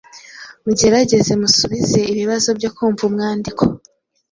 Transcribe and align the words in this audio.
mugerageza 0.63 1.31
gusubiza 1.43 1.97
ibibazo 2.11 2.49
byo 2.57 2.69
kumva 2.75 3.01
umwandiko, 3.09 3.63